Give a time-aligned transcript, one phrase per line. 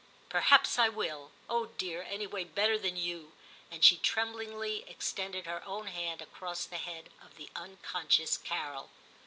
[0.19, 1.29] * Perhaps I will.
[1.47, 2.01] Oh dear!
[2.01, 3.33] anyway better than you,'
[3.69, 8.89] and she tremblingly extended her own hand across the head of the unconscious Carol.